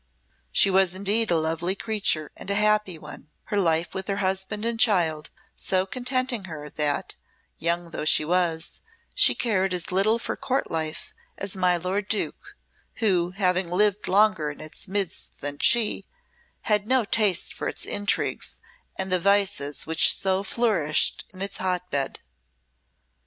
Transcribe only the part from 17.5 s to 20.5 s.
for its intrigues and the vices which so